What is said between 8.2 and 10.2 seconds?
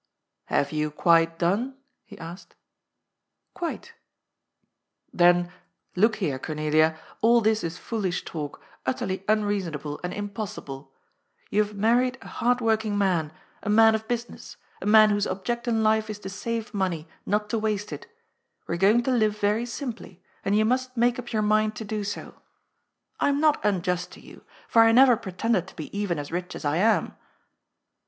talk, utterly unreasonable and